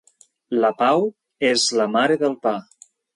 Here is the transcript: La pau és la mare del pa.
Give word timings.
La 0.63 0.69
pau 0.79 1.05
és 1.49 1.65
la 1.81 1.87
mare 1.99 2.17
del 2.25 2.35
pa. 2.47 2.55